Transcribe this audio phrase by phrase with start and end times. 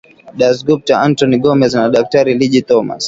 [0.39, 2.99] Dasgupta Antony Gomes na Daktari Liji Thomas